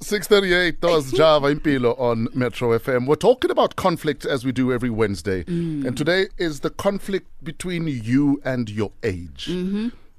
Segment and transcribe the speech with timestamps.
[0.00, 3.06] 638, that was Java Impilo on Metro FM.
[3.06, 5.44] We're talking about conflict as we do every Wednesday.
[5.46, 9.50] And today is the conflict between you and your age.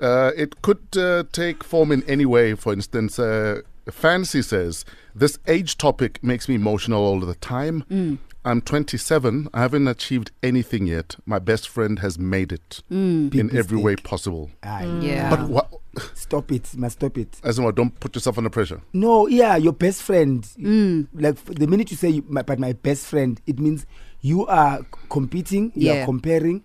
[0.00, 2.54] Uh, it could uh, take form in any way.
[2.54, 3.60] For instance, uh,
[3.90, 4.84] Fancy says,
[5.14, 8.18] This age topic makes me emotional all the time.
[8.46, 9.48] I'm 27.
[9.54, 11.16] I haven't achieved anything yet.
[11.26, 14.50] My best friend has made it in every way possible.
[14.62, 14.98] Aye.
[15.00, 15.30] Yeah.
[15.30, 15.70] But what,
[16.14, 16.76] Stop it.
[16.76, 17.40] Must stop it.
[17.44, 18.80] as in what, don't put yourself under pressure.
[18.92, 20.42] No, yeah, your best friend.
[20.58, 21.08] Mm.
[21.14, 23.86] Like the minute you say, you, my, but my best friend, it means
[24.20, 26.02] you are competing, you Yeah.
[26.02, 26.62] are comparing.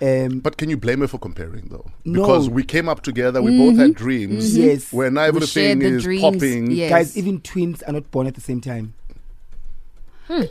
[0.00, 1.84] Um, But can you blame her for comparing though?
[2.04, 2.20] No.
[2.22, 4.56] Because we came up together, we both had dreams.
[4.56, 4.92] Yes.
[4.92, 5.38] Where now Mm-hmm.
[5.40, 6.70] We shared everything the is dreams, popping.
[6.70, 6.88] yeah.
[6.90, 8.94] guys, even twins are not born at the same time.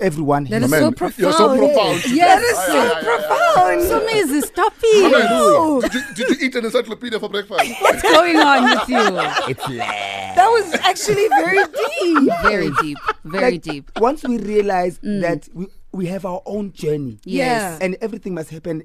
[0.02, 1.60] Everyone That has so Man, You're so profound.
[1.60, 2.02] profound.
[2.02, 2.18] today.
[2.18, 3.82] That is Aye, so profound.
[3.82, 5.84] Somizi, stop Amen.
[5.86, 5.92] it.
[5.92, 7.72] Did you, did you eat an encyclopedia for breakfast?
[7.82, 9.78] What's going on with you?
[9.78, 12.34] That was actually very deep.
[12.44, 12.98] Very deep.
[13.24, 13.92] Very like, deep.
[13.98, 15.22] Once we realize Mm.
[15.22, 17.80] that we, we have our own journey Yes.
[17.82, 18.84] and everything must happen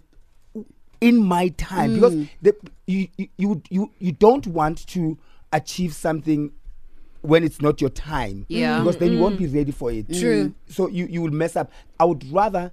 [1.01, 1.95] in my time Mm.
[1.95, 2.55] because the,
[2.87, 5.19] you, you you you you don't want to
[5.53, 6.53] achieve something
[7.23, 8.45] when it's not your time.
[8.49, 8.79] Yeah.
[8.79, 9.57] because then you won't be mm-hmm.
[9.57, 10.07] ready for it.
[10.13, 10.49] True.
[10.51, 10.55] Mm.
[10.69, 11.71] so you you will mess up.
[11.99, 12.71] I would rather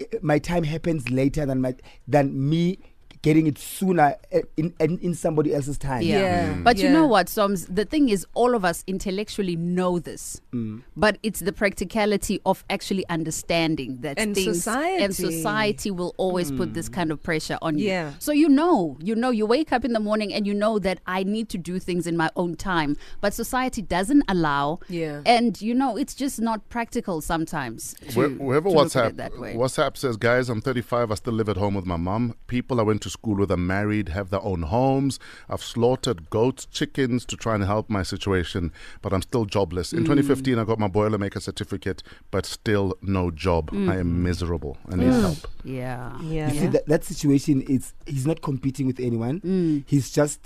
[0.00, 1.74] eh, my time happens later than my
[2.08, 2.78] than me
[3.24, 6.20] getting it sooner uh, in in, in somebody else's time Yeah.
[6.20, 6.54] Yeah.
[6.62, 7.66] But you know what, Soms?
[7.74, 10.82] The thing is, all of us intellectually know this, Mm.
[11.04, 15.00] but it's the practicality of actually understanding that And things society.
[15.00, 15.04] Mm.
[15.04, 17.88] and society will always put this kind of pressure on you.
[17.88, 18.12] Yeah.
[18.18, 20.98] So you know, you know, you wake up in the morning and you know that
[21.06, 24.80] I need to do things in my own time, but society doesn't allow.
[24.88, 25.22] Yeah.
[25.26, 27.94] And you know, it's just not practical sometimes.
[28.10, 29.54] To, Where- Whoever to look at WhatsApp, it that way.
[29.54, 31.10] WhatsApp says, guys, I'm 35.
[31.10, 32.34] I still live at home with my mom.
[32.46, 35.14] People I went to school with are married, have their own homes.
[35.52, 39.88] I've slaughtered goats, chickens to try and help my situation, but I'm still jobless.
[39.92, 39.98] Mm.
[39.98, 43.70] In 2015, I got my Boilermaker certificate, but still no job.
[43.72, 44.00] I Mm.
[44.04, 44.76] am miserable.
[44.90, 45.38] I need help.
[45.64, 46.12] yeah.
[46.34, 46.52] Yeah.
[46.52, 47.82] You see that, that situation is
[48.14, 49.74] he's not competing with anyone Mm.
[49.92, 50.40] he's just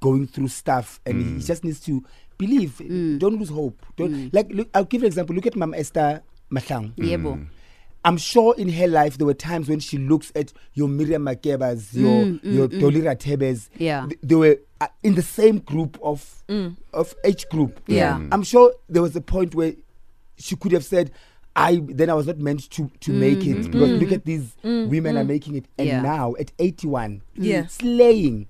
[0.00, 1.94] going through stuff and he just needs to
[2.42, 3.18] believe Mm.
[3.22, 6.20] don't lose hope don't like look i'll give an example look at mama esther
[6.56, 7.32] mahlangu Yebo.
[8.04, 11.94] I'm sure in her life there were times when she looks at your miriam makebas
[11.94, 12.80] mm, your mm, your mm.
[12.80, 14.06] dolly rathebes Mm, Yeah.
[14.08, 16.44] th- they were uh, in the same group of
[16.92, 18.20] of age group Yeah.
[18.32, 19.72] i'm sure there was a point where
[20.36, 21.10] she could have said
[21.56, 25.16] I then I was not meant to to make it because look at these women
[25.16, 26.02] are making it and Yeah.
[26.02, 27.66] now at 81 Yeah.
[27.66, 28.48] slaying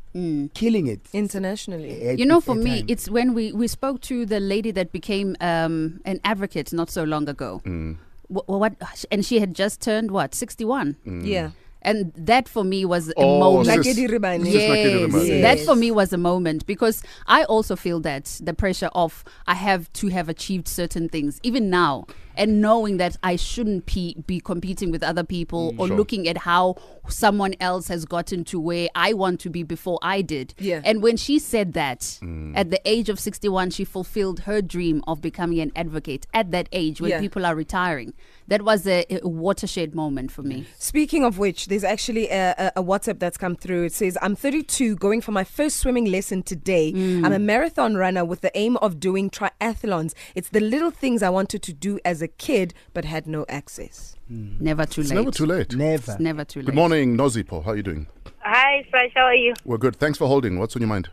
[0.55, 2.09] killing it Internationally.
[2.09, 2.85] At- You know, for me, time.
[2.89, 7.03] it's when we, we spoke to the lady that became um, an advocate not so
[7.05, 7.61] long ago.
[7.67, 7.97] Wh-
[8.29, 11.51] what, what and she had just turned what sixty one, Yeah.
[11.83, 13.85] and that for me was a Oh, moment.
[13.85, 14.45] sis- Nakedi Ribane.
[14.45, 18.55] sis Nakedi Yes, that for me was a moment because I also feel that the
[18.55, 23.37] pressure of I have to have achieved certain things even now and knowing that I
[23.37, 25.97] shouldn't be, be competing with other people mm, or Sure.
[25.97, 26.77] looking at how
[27.09, 30.55] someone else has gotten to where I want to be before I did.
[30.59, 30.81] Yeah.
[30.85, 32.53] And when she said that mm.
[32.57, 36.69] at the age of 61 she fulfilled her dream of becoming an advocate at that
[36.73, 37.21] age when Yeah.
[37.21, 38.15] people are retiring.
[38.49, 40.67] That was a, a watershed moment for me.
[40.79, 43.85] Speaking of which, there's actually a, a, a WhatsApp that's come through.
[43.85, 46.93] It says, I'm 32, going for my first swimming lesson today.
[46.93, 47.25] Mm.
[47.25, 50.13] I'm a marathon runner with the aim of doing triathlons.
[50.35, 54.17] It's the little things I wanted to do as a kid, but had no access.
[54.29, 55.17] Never too It's late.
[55.17, 55.75] never too late.
[55.77, 56.67] never It's never too late.
[56.67, 57.65] Good morning, Nozipo.
[57.65, 58.07] How are you doing?
[58.41, 59.13] Hi, Fresh.
[59.15, 59.55] How are you?
[59.65, 59.97] We're good.
[59.97, 60.59] Thanks for holding.
[60.59, 61.09] What's on your mind?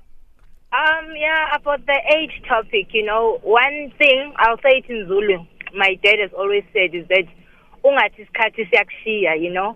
[0.73, 5.45] Um, yeah, about the age topic, you know, one thing I'll say it in Zulu.
[5.75, 7.25] My dad has always said is that
[7.83, 9.75] ungathi isikhathi siyakushiya, you know.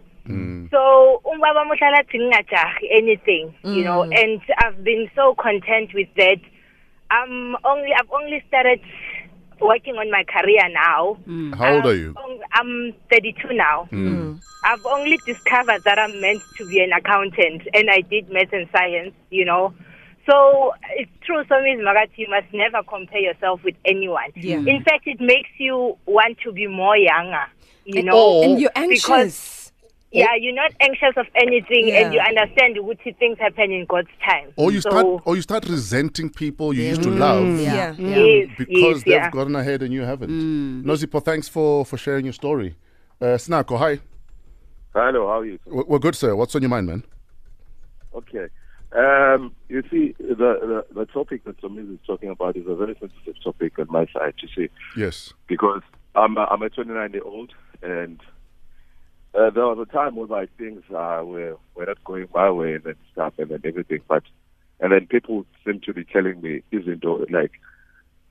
[0.71, 6.39] So umbaba muhlala athi ngingajahi anything, you know, and I've been so content with that.
[7.11, 8.79] I'm only I've only started
[9.59, 11.17] working on my career now.
[11.27, 11.55] Mm.
[11.55, 12.15] How old I've are you?
[12.53, 13.87] I'm 32 now.
[13.91, 14.07] Mm.
[14.15, 14.41] Mm.
[14.63, 18.67] I've only discovered that I'm meant to be an accountant, and I did math and
[18.71, 19.73] science, you know.
[20.29, 24.31] So it's true, Somis Magati, you must never compare yourself with anyone.
[24.35, 24.57] Yeah.
[24.57, 27.45] In fact, it makes you want to be more younger,
[27.85, 28.41] you know.
[28.41, 29.64] And you're Because- anxious.
[30.15, 32.27] Yeah, you're not anxious of anything, and you Yeah.
[32.31, 34.47] understand what things happen in God's time.
[34.55, 37.93] Or you So- start, or you start resenting people you used to love Yeah.
[37.97, 38.15] Yeah.
[38.17, 39.29] Yes, because yes, they've yeah.
[39.29, 40.31] gotten ahead and you haven't.
[40.85, 42.75] Nozipo, thanks for for sharing your story.
[43.21, 43.99] Uh, Snako, hi.
[44.93, 45.59] Hello, how are you?
[45.65, 46.35] We're we're good, sir.
[46.35, 47.03] What's on your mind, man?
[48.13, 48.47] Okay.
[48.93, 50.35] Um, you see, the,
[50.71, 54.05] the, the topic that Somizi is talking about is a very sensitive topic on my
[54.13, 55.33] side, you see, Yes.
[55.47, 55.81] because
[56.15, 57.51] I'm a, I'm a 29 year old
[57.83, 58.21] and
[59.37, 62.83] uh, there was a time where things uh, were, were not going my way and
[62.83, 64.23] then stuff and then everything, but
[64.79, 67.51] and then people seem to be telling me, isn't it, like,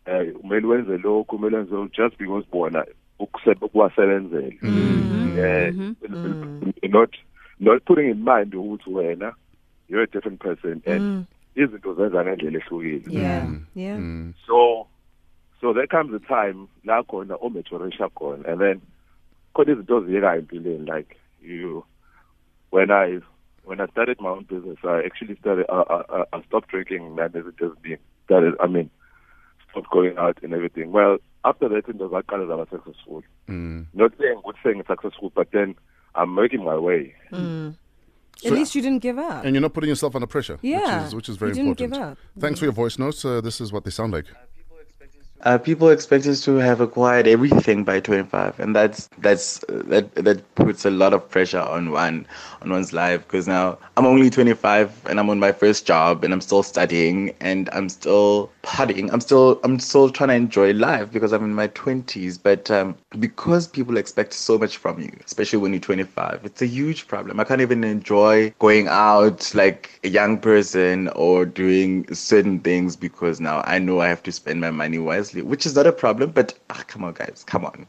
[0.07, 2.85] eh kumele wenze lokhu kumele wenze lokhu just because bona
[3.19, 4.53] ukusebe kuwasebenzela
[5.39, 5.75] eh
[6.89, 7.11] not
[7.61, 9.33] not putting in mind ukuthi wena
[9.89, 13.03] you're a different person and izinto zenza ngendlela ehlukile.
[13.09, 13.49] Yeah.
[13.75, 13.99] Yeah.
[13.99, 14.35] Mm.
[14.47, 14.87] so
[15.61, 18.81] so there comes a time la khona omaturation khona and then
[19.55, 21.85] khona izinto ziyekayo empilweni like you
[22.73, 23.21] when i
[23.65, 25.81] when i started my own business i actually started i
[26.19, 28.91] i, I stopped drinking man as it just being started i mean
[29.71, 33.85] stopped going out and everything well after that into zaqala zaba successful Mm.
[33.95, 35.75] not saying good saying successful but then
[36.15, 37.15] i'm making my way
[38.45, 39.45] At least you didn't give up.
[39.45, 41.81] And you're not putting yourself under pressure, Yeah, which is which is very you didn't
[41.81, 41.93] important.
[41.93, 42.19] give up.
[42.45, 43.25] Thanks for your voice notes.
[43.25, 44.27] Uh, this is what they sound like.
[45.45, 50.55] Uh, people expect us to have acquired everything by 25, and that's that's that that
[50.55, 52.27] puts a lot of pressure on one
[52.63, 53.21] on one's life.
[53.27, 57.35] Because now I'm only 25, and I'm on my first job, and I'm still studying,
[57.41, 59.13] and I'm still partying.
[59.13, 62.39] I'm still I'm still trying to enjoy life because I'm in my 20s.
[62.43, 66.67] But um, because people expect so much from you, especially when you're 25, it's a
[66.67, 67.39] huge problem.
[67.39, 73.41] I can't even enjoy going out like a young person or doing certain things because
[73.41, 76.31] now I know I have to spend my money wisely, which is not a problem.
[76.31, 77.87] But ah, come on, guys, come on.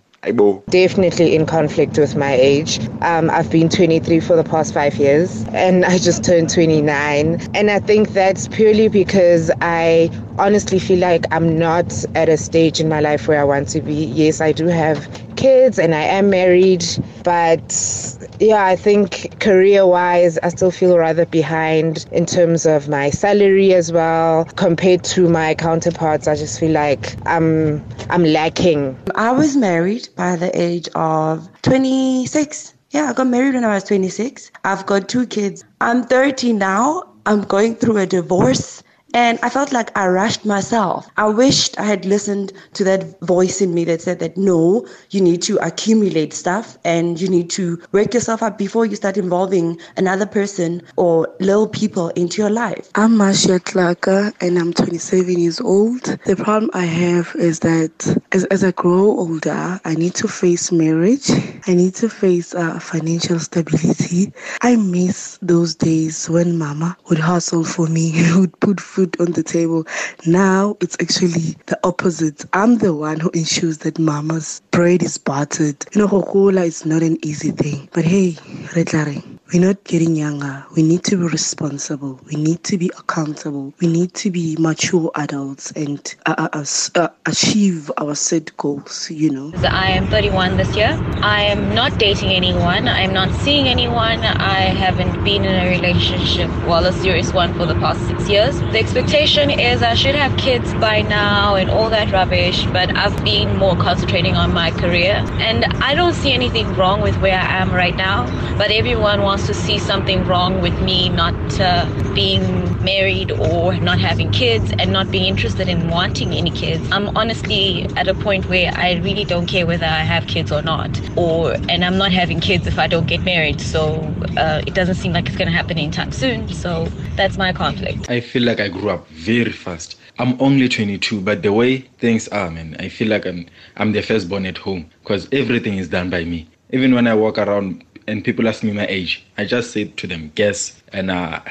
[0.69, 2.79] Definitely in conflict with my age.
[3.01, 7.39] Um, I've been 23 for the past five years and I just turned 29.
[7.53, 12.79] And I think that's purely because I honestly feel like I'm not at a stage
[12.79, 13.93] in my life where I want to be.
[13.93, 16.85] Yes, I do have kids and I am married,
[17.23, 23.09] but yeah, I think career wise, I still feel rather behind in terms of my
[23.09, 26.27] salary as well compared to my counterparts.
[26.27, 28.97] I just feel like I'm I'm lacking.
[29.15, 32.73] I was married by the age of 26.
[32.91, 34.51] Yeah, I got married when I was 26.
[34.63, 35.63] I've got two kids.
[35.81, 37.03] I'm 30 now.
[37.25, 38.83] I'm going through a divorce.
[39.15, 41.07] And I felt like I rushed myself.
[41.15, 45.21] I wished I had listened to that voice in me that said that no, you
[45.21, 49.79] need to accumulate stuff and you need to work yourself up before you start involving
[49.95, 52.89] another person or little people into your life.
[52.95, 56.01] I'm Marcia Clarka and I'm 27 years old.
[56.25, 60.73] The problem I have is that as, as I grow older, I need to face
[60.73, 61.31] marriage.
[61.67, 64.33] I need to face uh, financial stability.
[64.61, 69.43] I miss those days when mama would hustle for me, would put food on the
[69.43, 69.85] table.
[70.25, 72.45] Now it's actually the opposite.
[72.53, 75.85] I'm the one who ensures that mama's bread is buttered.
[75.93, 77.89] You know, Hokola is not an easy thing.
[77.93, 78.31] But hey,
[78.73, 79.23] Retlare,
[79.53, 80.65] we're not getting younger.
[80.75, 82.19] We need to be responsible.
[82.25, 83.73] We need to be accountable.
[83.79, 86.65] We need to be mature adults and uh, uh, uh,
[86.95, 89.51] uh, achieve our set goals, you know.
[89.69, 90.97] I am 31 this year.
[91.25, 92.87] I am not dating anyone.
[92.87, 94.19] I'm not seeing anyone.
[94.19, 98.59] I haven't been in a relationship, well, a serious one for the past six years.
[98.59, 103.23] The expectation is I should have kids by now and all that rubbish, but I've
[103.23, 105.25] been more concentrating on my career.
[105.39, 108.27] And I don't see anything wrong with where I am right now,
[108.59, 113.97] but everyone wants to see something wrong with me not uh, being married or not
[113.99, 116.87] having kids and not being interested in wanting any kids.
[116.91, 120.61] I'm honestly at a point where I really don't care whether I have kids or
[120.61, 123.61] not, or and I'm not having kids if I don't get married.
[123.61, 126.47] So uh, it doesn't seem like it's going to happen anytime soon.
[126.49, 128.09] So that's my conflict.
[128.09, 129.97] I feel like I grew up very fast.
[130.17, 133.45] I'm only 22, but the way things are, man, I feel like I'm
[133.75, 136.47] I'm the firstborn at home because everything is done by me.
[136.71, 140.07] Even when I walk around and people ask me my age, I just say to
[140.07, 141.41] them, guess, and uh,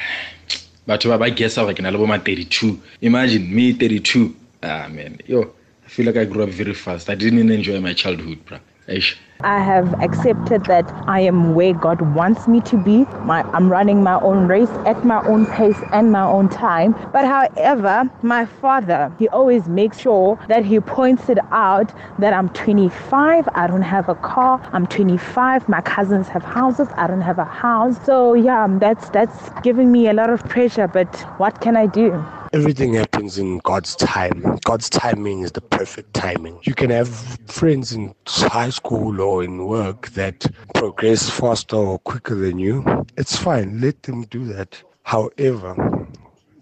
[0.87, 2.80] ba ba guess like na le bo 32.
[3.02, 4.35] Imagine me 32.
[4.62, 5.52] Ah man, yo,
[5.85, 7.11] I feel like I grew up very fast.
[7.11, 8.61] I didn't enjoy my childhood, bruh.
[8.88, 9.17] Eish.
[9.45, 13.05] I have accepted that I am where God wants me to be.
[13.25, 16.93] My, I'm running my own race at my own pace and my own time.
[17.12, 22.49] But however, my father, he always makes sure that he points it out that I'm
[22.50, 24.67] 25, I don't have a car.
[24.73, 28.03] I'm 25, my cousins have houses, I don't have a house.
[28.07, 32.25] So yeah, that's that's giving me a lot of pressure, but what can I do?
[32.54, 34.61] Everything happens in God's time.
[34.64, 36.61] God's timing is the perfect timing.
[36.62, 37.08] You can have
[37.49, 43.04] friends in high school or in work that progress faster or quicker than you.
[43.16, 43.80] It's fine.
[43.80, 44.80] Let them do that.
[45.02, 46.06] However,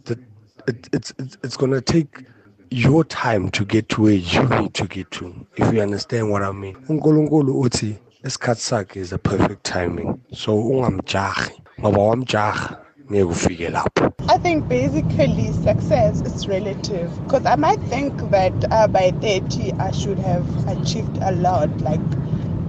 [0.04, 0.18] the,
[0.66, 2.24] it, it's it's, it's going to take
[2.70, 5.46] your time to get to where you need to get to.
[5.56, 6.76] If you understand what I mean.
[6.88, 10.18] uNkulunkulu uthi isikhathi is the perfect timing.
[10.32, 11.52] So ungamjahi.
[11.80, 12.78] Ngoba wamjaha
[13.10, 14.14] lapho.
[14.28, 19.90] I think basically success is relative because I might think that uh, by 30 I
[19.92, 22.00] should have achieved a lot, like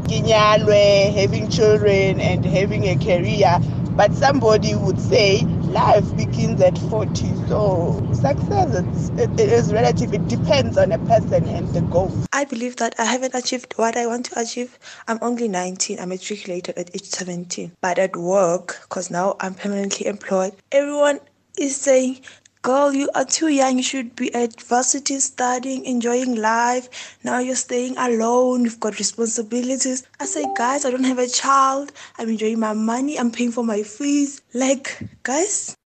[0.08, 3.60] Kinyalwe, having children and having a career.
[3.96, 7.36] But somebody would say life begins at 40.
[7.38, 8.74] So success
[9.18, 10.14] it, it is relative.
[10.14, 12.18] It depends on a person and the goal.
[12.34, 14.78] I believe that I haven't achieved what I want to achieve.
[15.08, 16.00] I'm only 19.
[16.00, 17.74] I'm matriculated at age 17.
[17.82, 21.20] But at work, because now I'm permanently employed, everyone
[21.58, 22.22] is saying,
[22.64, 23.78] Girl, you are too young.
[23.78, 27.16] You should be at varsity studying, enjoying life.
[27.24, 28.64] Now you're staying alone.
[28.64, 30.02] You've got responsibilities.
[30.20, 31.92] I say, guys, I don't have a child.
[32.18, 33.20] I'm enjoying my money.
[33.20, 34.42] I'm paying for my fees.
[34.54, 35.76] Like, guys,